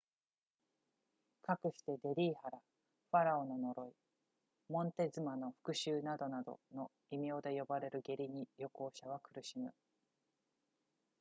[1.43, 3.93] かくしてデリー腹ファラオの呪い
[4.67, 9.71] モンテズマの復讐などなどの異名で呼ばれる下痢に旅行者は苦しむ